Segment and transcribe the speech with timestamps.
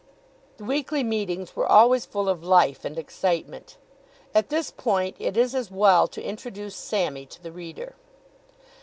[0.57, 3.77] The weekly meetings were always full of life and excitement.
[4.33, 7.93] At this point it is as well to introduce Sammy to the reader.